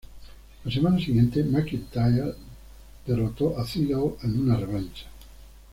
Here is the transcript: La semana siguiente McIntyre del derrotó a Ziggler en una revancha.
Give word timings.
La 0.65 0.71
semana 0.71 0.97
siguiente 0.97 1.43
McIntyre 1.43 2.21
del 2.23 2.35
derrotó 3.05 3.55
a 3.55 3.63
Ziggler 3.63 4.13
en 4.23 4.39
una 4.39 4.57
revancha. 4.57 5.05